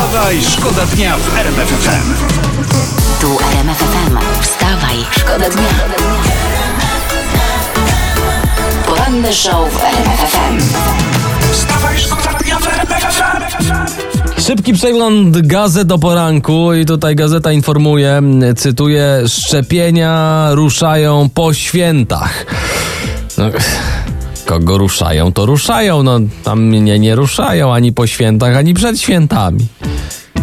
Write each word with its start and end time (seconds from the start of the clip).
Wstawaj, 0.00 0.42
szkoda 0.42 0.86
dnia 0.86 1.16
w 1.16 1.38
RMF 1.38 1.68
FM. 1.68 2.14
Tu 3.20 3.38
RMF 3.52 3.78
FM. 3.78 4.18
Wstawaj, 4.40 4.96
szkoda 5.10 5.50
dnia. 5.50 5.68
Poranny 8.86 9.32
show 9.32 9.72
w 9.72 9.84
RMF 9.84 10.20
FM. 10.20 10.58
Wstawaj, 11.52 11.98
szkoda 11.98 12.38
dnia 12.38 12.58
w 12.58 12.66
RMF 12.66 13.14
FM. 13.14 14.40
Szybki 14.40 14.72
przegląd 14.72 15.46
gazet 15.46 15.92
o 15.92 15.98
poranku 15.98 16.74
i 16.74 16.86
tutaj 16.86 17.16
gazeta 17.16 17.52
informuje, 17.52 18.22
cytuję, 18.56 19.22
szczepienia 19.28 20.46
ruszają 20.52 21.28
po 21.34 21.54
świętach. 21.54 22.46
No, 23.38 23.44
kogo 24.46 24.78
ruszają, 24.78 25.32
to 25.32 25.46
ruszają, 25.46 26.02
no 26.02 26.20
tam 26.44 26.62
mnie 26.62 26.98
nie 26.98 27.14
ruszają 27.14 27.74
ani 27.74 27.92
po 27.92 28.06
świętach, 28.06 28.56
ani 28.56 28.74
przed 28.74 29.00
świętami. 29.00 29.66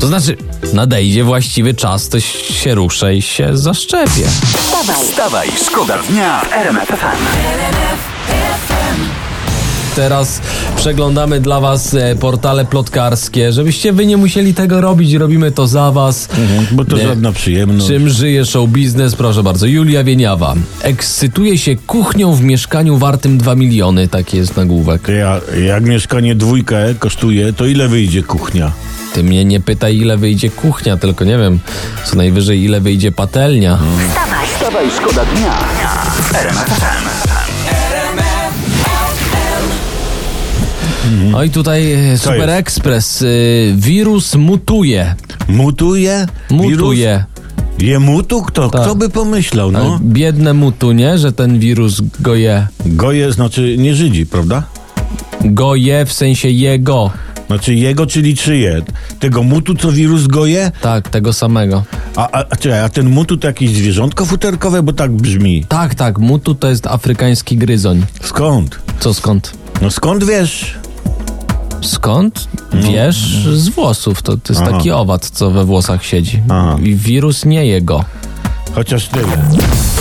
To 0.00 0.06
znaczy, 0.06 0.36
nadejdzie 0.72 1.24
właściwy 1.24 1.74
czas, 1.74 2.08
to 2.08 2.20
się 2.20 2.74
ruszę 2.74 3.14
i 3.14 3.22
się 3.22 3.56
zaszczepię. 3.56 4.28
Wstawaj, 4.56 4.96
Wstawaj, 5.06 5.48
szkoda 5.66 5.98
dnia 5.98 6.42
RMF 6.52 6.88
FM. 6.88 8.09
Teraz 9.96 10.40
przeglądamy 10.76 11.40
dla 11.40 11.60
Was 11.60 11.94
e, 11.94 12.16
portale 12.16 12.64
plotkarskie, 12.64 13.52
żebyście 13.52 13.92
Wy 13.92 14.06
nie 14.06 14.16
musieli 14.16 14.54
tego 14.54 14.80
robić, 14.80 15.12
robimy 15.14 15.52
to 15.52 15.66
za 15.66 15.90
Was. 15.92 16.28
Bo 16.72 16.84
to 16.84 16.96
Nie. 16.96 17.06
żadna 17.08 17.32
przyjemność. 17.32 17.86
Czym 17.86 18.08
żyje 18.08 18.44
show 18.44 18.68
biznes? 18.70 19.14
Proszę 19.16 19.42
bardzo. 19.42 19.66
Julia 19.66 20.04
Wieniawa. 20.04 20.54
Ekscytuje 20.82 21.58
się 21.58 21.76
kuchnią 21.76 22.34
w 22.34 22.42
mieszkaniu 22.42 22.98
wartym 22.98 23.38
2 23.38 23.54
miliony. 23.54 24.08
Taki 24.08 24.36
jest 24.36 24.56
nagłówek. 24.56 25.08
Ja, 25.18 25.40
jak 25.66 25.84
mieszkanie 25.84 26.34
dwójkę 26.34 26.94
kosztuje, 26.98 27.52
to 27.52 27.66
ile 27.66 27.88
wyjdzie 27.88 28.22
kuchnia? 28.22 28.72
Ty 29.14 29.22
mnie 29.22 29.44
nie 29.44 29.60
pytaj, 29.60 29.96
ile 29.96 30.16
wyjdzie 30.16 30.50
kuchnia, 30.50 30.96
tylko 30.96 31.24
nie 31.24 31.38
wiem, 31.38 31.58
co 32.04 32.16
najwyżej, 32.16 32.62
ile 32.64 32.80
wyjdzie 32.80 33.12
patelnia. 33.12 33.78
Wstawaj, 34.54 34.86
szkoda 34.90 35.24
dnia 35.24 35.52
w 36.12 36.32
FM. 41.00 41.30
No 41.30 41.44
i 41.44 41.50
tutaj 41.50 41.92
e, 41.92 42.18
Super 42.18 42.48
jest? 42.48 42.60
Express. 42.60 43.22
y, 43.22 43.74
wirus 43.76 44.34
mutuje. 44.34 45.14
Mutuje? 45.48 46.26
Mutuje. 46.50 47.24
Wirus? 47.24 47.88
Je 47.88 47.98
mutu? 47.98 48.42
Kto, 48.42 48.68
Tak. 48.68 48.82
kto 48.82 48.94
by 48.94 49.08
pomyślał, 49.08 49.68
Ale 49.68 49.78
no? 49.78 49.98
Biedne 50.02 50.54
mutu, 50.54 50.92
nie? 50.92 51.18
Że 51.18 51.32
ten 51.32 51.58
wirus 51.58 52.00
go 52.20 52.34
je. 52.34 52.66
Goje 52.86 53.32
znaczy 53.32 53.76
nie 53.78 53.94
Żydzi, 53.94 54.26
prawda? 54.26 54.62
Go 55.44 55.74
je 55.74 56.06
w 56.06 56.12
sensie 56.12 56.48
jego. 56.48 57.10
Znaczy 57.46 57.74
jego, 57.74 58.06
czyli 58.06 58.36
czyje? 58.36 58.82
Tego 59.18 59.42
mutu, 59.42 59.74
co 59.74 59.92
wirus 59.92 60.26
goje? 60.26 60.72
Tak, 60.82 61.08
tego 61.08 61.32
samego. 61.32 61.84
A, 62.16 62.28
a, 62.30 62.44
a, 62.50 62.56
czekaj, 62.56 62.80
a 62.80 62.88
ten 62.88 63.10
mutu 63.10 63.36
to 63.36 63.46
jakieś 63.46 63.70
zwierzątko 63.70 64.26
futerkowe, 64.26 64.82
bo 64.82 64.92
tak 64.92 65.12
brzmi. 65.12 65.64
Tak, 65.68 65.94
tak, 65.94 66.18
mutu 66.18 66.54
to 66.54 66.68
jest 66.68 66.86
afrykański 66.86 67.56
gryzoń. 67.56 68.02
Skąd? 68.22 68.78
Co 69.00 69.14
skąd? 69.14 69.52
No 69.82 69.90
skąd 69.90 70.24
wiesz? 70.24 70.74
Skąd? 71.82 72.48
Wiesz, 72.72 73.16
z 73.54 73.68
włosów. 73.68 74.22
To, 74.22 74.36
to 74.36 74.52
jest 74.52 74.62
Aha. 74.62 74.72
taki 74.72 74.90
owad, 74.90 75.30
co 75.30 75.50
we 75.50 75.64
włosach 75.64 76.04
siedzi. 76.04 76.42
Aha. 76.48 76.76
I 76.82 76.94
wirus 76.94 77.44
nie 77.44 77.66
jego. 77.66 78.04
Chociaż 78.74 79.08
tyle. 79.08 79.26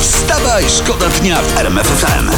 Wstawaj, 0.00 0.64
szkoda 0.78 1.06
dnia 1.20 1.42
w 1.42 1.58
RMF 1.58 1.86
FM. 1.86 2.30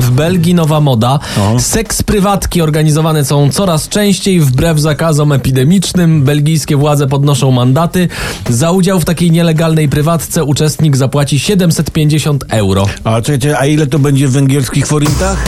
W 0.00 0.10
Belgii 0.10 0.54
nowa 0.54 0.80
moda. 0.80 1.18
O. 1.40 1.60
Seks 1.60 2.02
prywatki 2.02 2.62
organizowane 2.62 3.24
są 3.24 3.50
coraz 3.50 3.88
częściej 3.88 4.40
wbrew 4.40 4.78
zakazom 4.80 5.32
epidemicznym. 5.32 6.24
Belgijskie 6.24 6.76
władze 6.76 7.06
podnoszą 7.06 7.50
mandaty. 7.50 8.08
Za 8.48 8.70
udział 8.70 9.00
w 9.00 9.04
takiej 9.04 9.30
nielegalnej 9.30 9.88
prywatce 9.88 10.44
uczestnik 10.44 10.96
zapłaci 10.96 11.38
750 11.38 12.44
euro. 12.48 12.86
A 13.04 13.20
czekajcie, 13.22 13.58
a 13.58 13.66
ile 13.66 13.86
to 13.86 13.98
będzie 13.98 14.28
w 14.28 14.32
węgierskich 14.32 14.86
forintach? 14.86 15.44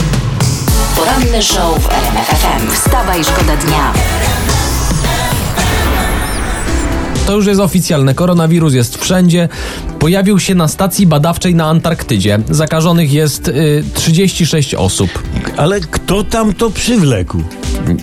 Poranny 1.15 1.41
show 1.41 1.79
w 1.79 1.89
RMF 1.89 2.27
FM. 2.27 2.71
Wstawaj, 2.71 3.23
szkoda 3.23 3.55
dnia. 3.57 3.93
To 7.25 7.35
już 7.35 7.45
jest 7.45 7.59
oficjalne. 7.59 8.13
Koronawirus 8.13 8.73
jest 8.73 8.97
wszędzie. 8.97 9.49
Pojawił 10.01 10.39
się 10.39 10.55
na 10.55 10.67
stacji 10.67 11.07
badawczej 11.07 11.55
na 11.55 11.65
Antarktydzie. 11.65 12.39
Zakażonych 12.49 13.13
jest 13.13 13.47
y, 13.47 13.83
36 13.93 14.75
osób. 14.75 15.23
Ale 15.57 15.79
kto 15.79 16.23
tam 16.23 16.53
to 16.53 16.69
przywlekł? 16.69 17.43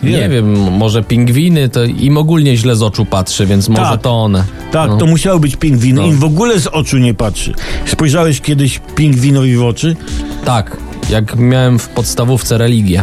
Nie 0.02 0.28
wiem, 0.28 0.72
może 0.72 1.02
pingwiny, 1.02 1.68
to 1.68 1.84
im 1.84 2.18
ogólnie 2.18 2.56
źle 2.56 2.76
z 2.76 2.82
oczu 2.82 3.04
patrzy, 3.06 3.46
więc 3.46 3.68
może 3.68 3.82
Tak. 3.82 4.00
to 4.02 4.10
one. 4.22 4.44
Tak, 4.72 4.90
No. 4.90 4.96
to 4.96 5.06
musiały 5.06 5.40
być 5.40 5.56
pingwiny. 5.56 6.00
No. 6.00 6.06
Im 6.06 6.18
w 6.18 6.24
ogóle 6.24 6.60
z 6.60 6.66
oczu 6.66 6.98
nie 6.98 7.14
patrzy. 7.14 7.54
Spojrzałeś 7.86 8.40
kiedyś 8.40 8.80
pingwinowi 8.94 9.56
w 9.56 9.62
oczy? 9.64 9.96
Tak, 10.44 10.76
jak 11.10 11.36
miałem 11.36 11.78
w 11.78 11.88
podstawówce 11.88 12.58
religię. 12.58 13.00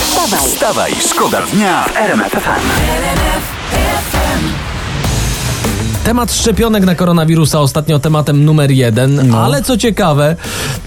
Wstawaj, 0.00 0.40
Wstawaj, 0.50 0.92
szkoda 1.10 1.42
dnia 1.52 1.84
w 1.84 1.96
RMF 1.96 2.32
FM. 2.32 4.15
Temat 6.06 6.32
szczepionek 6.32 6.84
na 6.84 6.94
koronawirusa 6.94 7.60
ostatnio 7.60 7.98
tematem 7.98 8.44
numer 8.44 8.70
jeden, 8.70 9.28
No. 9.28 9.38
ale 9.38 9.62
co 9.62 9.76
ciekawe, 9.76 10.36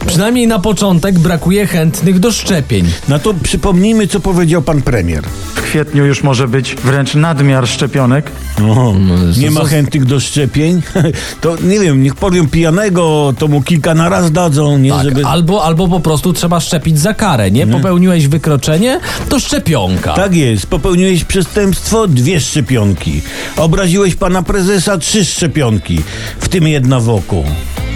przynajmniej 0.07 0.47
na 0.47 0.59
początek 0.59 1.19
brakuje 1.19 1.67
chętnych 1.67 2.19
do 2.19 2.31
szczepień. 2.31 2.85
No 3.09 3.19
to 3.19 3.33
przypomnijmy, 3.43 4.07
co 4.07 4.19
powiedział 4.19 4.61
pan 4.61 4.81
premier. 4.81 5.23
W 5.55 5.61
kwietniu 5.61 6.05
już 6.05 6.23
może 6.23 6.47
być 6.47 6.75
wręcz 6.75 7.15
nadmiar 7.15 7.67
szczepionek. 7.67 8.31
No, 8.59 8.93
nie 9.37 9.47
co- 9.47 9.53
ma 9.53 9.61
co- 9.61 9.65
chętnych 9.67 10.05
do 10.05 10.19
szczepień. 10.19 10.81
To 11.41 11.55
nie 11.63 11.79
wiem, 11.79 12.03
niech 12.03 12.15
porwią 12.15 12.47
pijanego, 12.49 13.33
to 13.39 13.47
mu 13.47 13.61
kilka 13.61 13.95
na 13.95 14.09
raz 14.09 14.31
dadzą, 14.31 14.77
nie? 14.77 14.91
Tak, 14.91 15.03
Żeby... 15.03 15.25
albo, 15.25 15.63
albo 15.63 15.87
po 15.87 15.99
prostu 15.99 16.33
trzeba 16.33 16.59
szczepić 16.59 16.99
za 16.99 17.13
karę, 17.13 17.51
nie? 17.51 17.67
Popełniłeś 17.67 18.27
wykroczenie, 18.27 18.99
to 19.29 19.39
szczepionka. 19.39 20.13
Tak 20.13 20.35
jest, 20.35 20.67
popełniłeś 20.67 21.23
przestępstwo, 21.23 22.07
dwie 22.07 22.39
szczepionki. 22.39 23.21
Obraziłeś 23.57 24.15
pana 24.15 24.43
prezesa, 24.43 24.97
trzy 25.09 25.25
szczepionki, 25.25 26.03
w 26.39 26.49
tym 26.49 26.67
jedna 26.67 26.99
wokół. 26.99 27.43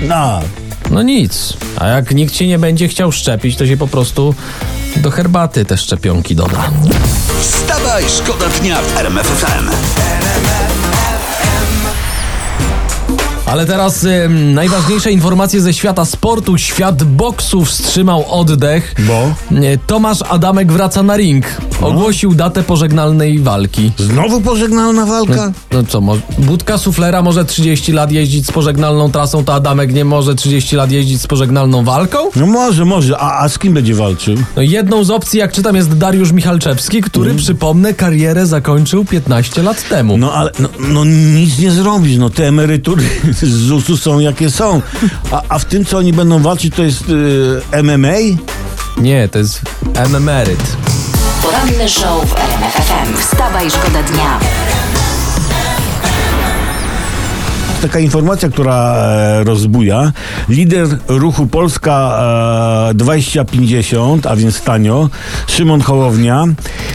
No, 0.02 0.40
No 0.92 1.02
nic. 1.02 1.54
A 1.78 1.88
jak 1.88 2.12
nikt 2.16 2.34
ci 2.34 2.48
nie 2.48 2.60
będzie 2.60 2.88
chciał 2.88 3.12
szczepić, 3.12 3.56
to 3.56 3.68
się 3.68 3.78
po 3.78 3.88
prostu 3.88 4.36
do 4.96 5.12
herbaty 5.12 5.66
te 5.66 5.78
szczepionki 5.78 6.36
doda. 6.36 6.72
Wstawaj, 7.42 8.04
szkoda 8.18 8.46
dnia 8.62 8.82
w 8.82 8.98
RMF 8.98 9.46
Ale 13.54 13.66
teraz 13.66 14.04
ym, 14.04 14.54
najważniejsze 14.54 15.12
informacje 15.12 15.62
ze 15.62 15.74
świata 15.74 16.06
sportu. 16.06 16.58
Świat 16.58 17.04
boksu 17.04 17.66
wstrzymał 17.66 18.26
oddech. 18.30 18.96
bo 19.08 19.34
Tomasz 19.88 20.22
Adamek 20.30 20.72
wraca 20.72 21.04
na 21.04 21.18
ring. 21.18 21.46
Ogłosił 21.82 22.34
datę 22.34 22.64
pożegnalnej 22.64 23.40
walki. 23.40 23.92
znowu 23.98 24.42
pożegnalna 24.42 25.06
walka? 25.06 25.52
No 25.72 25.84
co, 25.84 26.02
mo- 26.02 26.18
budka 26.38 26.78
suflera 26.78 27.22
może 27.22 27.46
30 27.46 27.92
lat 27.92 28.12
jeździć 28.12 28.48
z 28.48 28.52
pożegnalną 28.52 29.12
trasą, 29.12 29.46
to 29.46 29.54
Adamek 29.54 29.94
nie 29.94 30.06
może 30.06 30.36
30 30.36 30.76
lat 30.76 30.92
jeździć 30.92 31.22
z 31.22 31.28
pożegnalną 31.28 31.84
walką? 31.84 32.18
No 32.36 32.46
może, 32.46 32.86
może. 32.86 33.18
A, 33.18 33.44
a 33.44 33.50
z 33.50 33.60
kim 33.60 33.74
będzie 33.74 33.96
walczył? 33.96 34.36
No 34.56 34.62
jedną 34.62 35.04
z 35.04 35.10
opcji, 35.10 35.40
jak 35.40 35.52
czytam, 35.52 35.76
jest 35.76 35.98
Dariusz 35.98 36.32
Michalczewski, 36.32 37.02
który, 37.02 37.36
przypomnę, 37.36 37.94
karierę 37.94 38.46
zakończył 38.46 39.06
15 39.06 39.64
lat 39.64 39.90
temu. 39.90 40.18
No 40.18 40.34
ale 40.34 40.52
no, 40.60 40.70
no 40.80 41.06
nic 41.06 41.60
nie 41.60 41.72
zrobisz, 41.72 42.18
no 42.18 42.30
te 42.30 42.48
emerytury 42.48 43.04
z 43.44 43.50
ZUS-u 43.50 43.98
są 43.98 44.20
jakie 44.20 44.50
są. 44.50 44.82
A, 45.32 45.42
a 45.50 45.60
w 45.60 45.66
tym, 45.66 45.86
co 45.86 45.98
oni 45.98 46.14
będą 46.14 46.40
walczyć, 46.40 46.76
to 46.76 46.84
jest 46.84 47.04
y, 47.10 47.84
MMA? 47.84 48.18
Nie, 48.98 49.28
to 49.30 49.40
jest 49.40 49.62
emeryt. 49.96 50.78
poranny 51.42 51.90
show 51.90 52.30
w 52.30 52.34
RMF 52.38 52.74
FM. 52.74 53.18
Wstawaj, 53.18 53.70
szkoda 53.70 54.04
dnia. 54.04 54.40
Taka 57.82 58.00
informacja, 58.00 58.50
która 58.50 58.96
e, 58.96 59.44
rozbuja. 59.44 60.12
Lider 60.50 60.88
ruchu 61.08 61.48
Polska 61.48 62.20
e, 62.90 62.94
2050, 62.94 64.28
a 64.28 64.36
więc 64.36 64.62
tanio, 64.62 65.10
Szymon 65.48 65.82
Hołownia, 65.82 66.46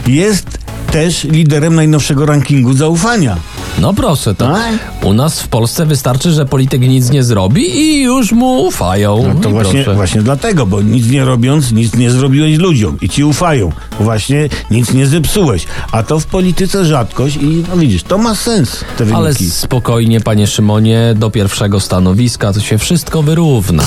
jest 0.07 0.57
też 0.91 1.23
liderem 1.23 1.75
najnowszego 1.75 2.25
rankingu 2.25 2.73
zaufania. 2.73 3.37
No 3.81 3.93
proszę, 3.93 4.35
to 4.35 4.47
Tak? 4.53 4.73
u 5.03 5.13
nas 5.13 5.41
w 5.41 5.47
Polsce 5.47 5.85
wystarczy, 5.85 6.31
że 6.31 6.45
polityk 6.45 6.81
nic 6.81 7.09
nie 7.09 7.23
zrobi 7.23 7.79
i 7.79 8.01
już 8.03 8.31
mu 8.31 8.63
ufają. 8.65 9.33
No 9.33 9.41
to 9.41 9.49
I 9.49 9.51
właśnie, 9.51 9.83
proszę. 9.83 9.95
właśnie 9.95 10.21
dlatego, 10.21 10.65
bo 10.65 10.81
nic 10.81 11.07
nie 11.07 11.25
robiąc, 11.25 11.71
nic 11.71 11.95
nie 11.95 12.11
zrobiłeś 12.11 12.57
ludziom 12.57 12.97
i 13.01 13.09
ci 13.09 13.23
ufają. 13.23 13.71
Właśnie 13.99 14.49
nic 14.71 14.93
nie 14.93 15.07
zepsułeś. 15.07 15.65
A 15.91 16.03
to 16.03 16.19
w 16.19 16.25
polityce 16.25 16.85
rzadkość 16.85 17.35
i 17.35 17.63
no 17.69 17.77
widzisz, 17.77 18.03
to 18.03 18.17
ma 18.17 18.35
sens, 18.35 18.85
te 18.97 19.05
wyniki. 19.05 19.17
Ale 19.17 19.33
spokojnie, 19.33 20.21
panie 20.21 20.47
Szymonie, 20.47 21.13
do 21.15 21.29
pierwszego 21.31 21.79
stanowiska 21.79 22.53
to 22.53 22.59
się 22.59 22.77
wszystko 22.77 23.23
wyrówna. 23.23 23.83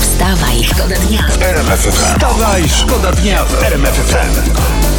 Wstawaj, 0.00 0.64
szkoda 0.64 0.94
dnia. 1.08 1.24
RMF 1.40 1.80
FM. 1.80 2.14
Wstawaj, 2.14 2.62
szkoda 2.68 3.12
dnia 3.12 3.44
w 3.44 3.62
RMF 3.62 3.94
FM. 3.94 4.91